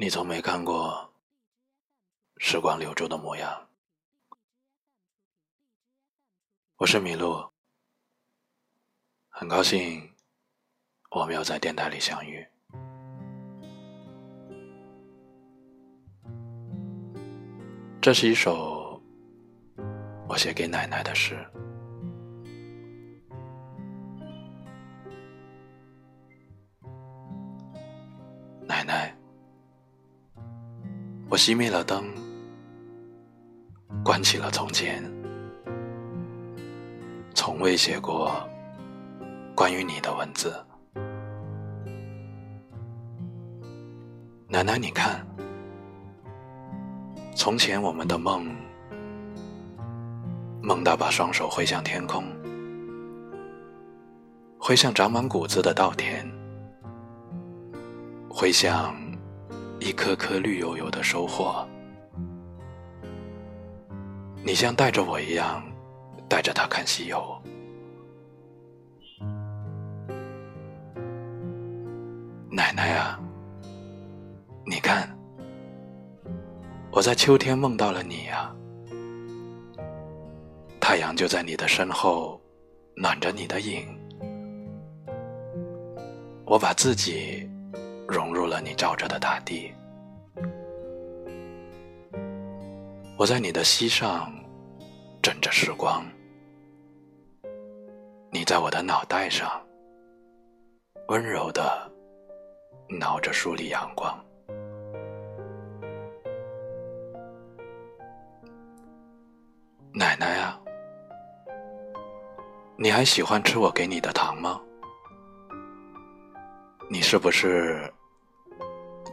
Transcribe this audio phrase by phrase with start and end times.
[0.00, 1.12] 你从没看过
[2.36, 3.68] 时光留住的模样。
[6.76, 7.44] 我是麋鹿，
[9.28, 10.08] 很高兴
[11.10, 12.46] 我们又在电台里相遇。
[18.00, 19.02] 这是一首
[20.28, 21.44] 我写给奶奶的诗。
[28.64, 29.17] 奶奶，
[31.30, 32.02] 我熄灭了灯，
[34.02, 35.04] 关起了从前，
[37.34, 38.32] 从未写过
[39.54, 40.54] 关于你的文字。
[44.48, 45.26] 奶奶，你看，
[47.36, 48.50] 从前我们的梦，
[50.62, 52.24] 梦到把双手挥向天空，
[54.58, 56.26] 挥向长满谷子的稻田。
[58.30, 58.94] 挥向
[59.80, 61.66] 一颗颗绿油油的收获，
[64.44, 65.62] 你像带着我一样，
[66.28, 67.40] 带着他看西游。
[72.50, 73.20] 奶奶啊，
[74.66, 75.16] 你看，
[76.90, 78.52] 我在秋天梦到了你呀，
[80.80, 82.40] 太阳就在你的身后，
[82.96, 83.86] 暖着你的影，
[86.44, 87.48] 我把自己。
[88.08, 89.70] 融入了你照着的大地，
[93.18, 94.32] 我在你的膝上
[95.22, 96.02] 枕着时光，
[98.32, 99.62] 你在我的脑袋上
[101.08, 101.86] 温柔的
[102.88, 104.18] 挠着梳理阳光。
[109.92, 110.58] 奶奶啊，
[112.78, 114.58] 你还喜欢吃我给你的糖吗？
[116.88, 117.92] 你是不是？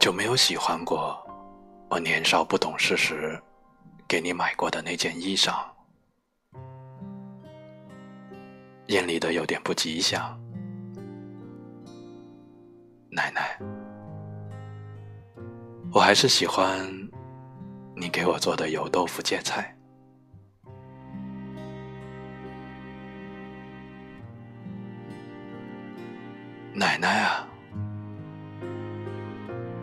[0.06, 1.20] 就没有喜欢过
[1.90, 3.36] 我年少不懂事时
[4.06, 5.52] 给你买过的那件衣裳，
[8.86, 10.40] 眼里的有点不吉祥。
[13.10, 13.58] 奶奶，
[15.92, 16.88] 我还是喜欢
[17.96, 19.76] 你给我做的油豆腐芥菜。
[26.72, 27.48] 奶奶啊！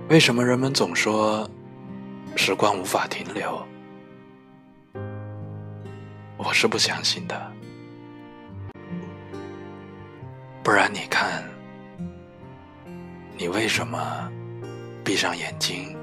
[0.10, 1.50] 为什么人们总说
[2.36, 3.66] 时光无法停留？
[6.38, 7.52] 我是不相信的。
[10.62, 11.44] 不然你看，
[13.38, 14.30] 你为什么
[15.04, 15.98] 闭上眼睛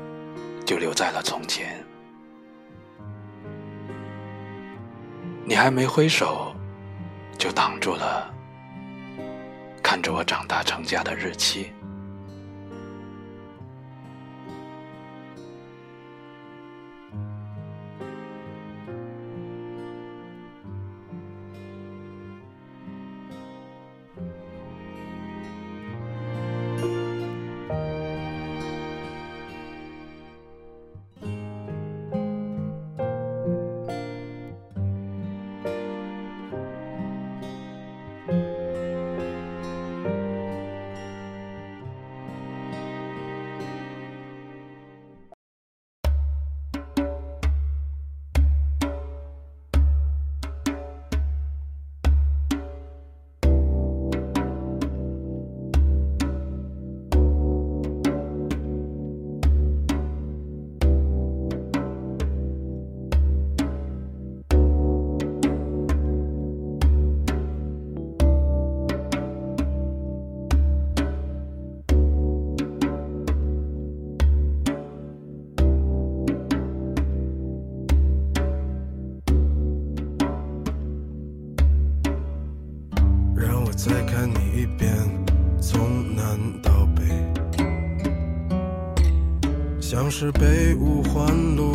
[0.65, 1.85] 就留在了从前？
[5.45, 6.55] 你还没挥手，
[7.37, 8.33] 就挡住了
[9.83, 11.71] 看着我长大成家的日期。
[83.83, 84.95] 再看你一遍，
[85.59, 87.03] 从南到北，
[89.81, 91.73] 像是被五环路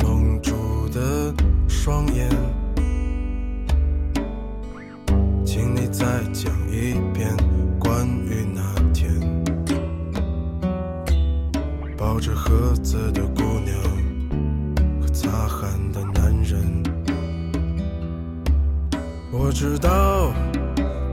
[0.00, 1.32] 蒙住的
[1.68, 2.28] 双眼。
[5.44, 7.32] 请你再讲一遍
[7.78, 9.14] 关于那天
[11.96, 13.72] 抱着盒子的姑娘
[15.00, 16.82] 和擦汗的男人。
[19.30, 20.34] 我知道。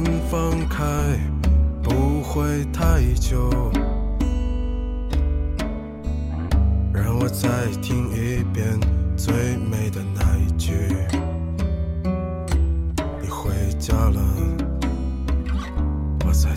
[0.00, 0.86] 往南方开，
[1.82, 3.50] 不会太久。
[6.90, 7.48] 让我再
[7.82, 8.80] 听一遍
[9.14, 10.72] 最美的那一句。
[13.20, 14.22] 你回家了，
[16.24, 16.56] 我在